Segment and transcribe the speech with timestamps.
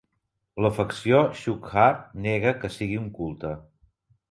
[0.65, 3.55] La facció Schuckardt nega que siguin un culte.